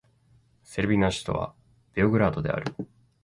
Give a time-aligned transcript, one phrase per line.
[0.63, 1.53] セルビアの首都は
[1.93, 2.73] ベオグラードである